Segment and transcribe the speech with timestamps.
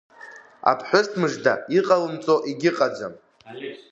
[0.71, 3.13] Аԥҳәыс мыжда иҟалымҵо егьыҟаӡам.